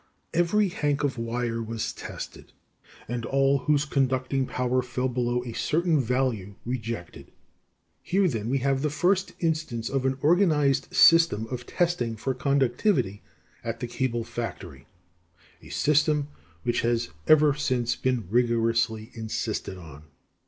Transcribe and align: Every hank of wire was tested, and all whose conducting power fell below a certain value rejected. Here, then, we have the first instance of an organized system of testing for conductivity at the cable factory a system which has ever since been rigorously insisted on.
Every 0.33 0.69
hank 0.69 1.03
of 1.03 1.19
wire 1.19 1.61
was 1.61 1.93
tested, 1.93 2.53
and 3.07 3.23
all 3.23 3.59
whose 3.59 3.85
conducting 3.85 4.47
power 4.47 4.81
fell 4.81 5.07
below 5.07 5.43
a 5.43 5.53
certain 5.53 6.01
value 6.01 6.55
rejected. 6.65 7.31
Here, 8.01 8.27
then, 8.27 8.49
we 8.49 8.57
have 8.65 8.81
the 8.81 8.89
first 8.89 9.33
instance 9.39 9.89
of 9.91 10.03
an 10.07 10.17
organized 10.23 10.91
system 10.91 11.45
of 11.51 11.67
testing 11.67 12.15
for 12.15 12.33
conductivity 12.33 13.21
at 13.63 13.79
the 13.79 13.85
cable 13.85 14.23
factory 14.23 14.87
a 15.61 15.69
system 15.69 16.29
which 16.63 16.81
has 16.81 17.09
ever 17.27 17.53
since 17.53 17.95
been 17.95 18.27
rigorously 18.31 19.11
insisted 19.13 19.77
on. 19.77 20.05